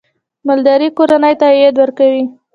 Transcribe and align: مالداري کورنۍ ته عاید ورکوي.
مالداري 0.47 0.87
کورنۍ 0.97 1.33
ته 1.39 1.45
عاید 1.51 1.75
ورکوي. 1.79 2.23